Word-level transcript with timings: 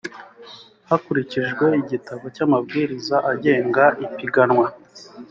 hakurikijwe 0.89 1.65
igitabo 1.81 2.23
cy’amabwiriza 2.35 3.17
agenga 3.31 3.85
ipiganwa 4.05 4.65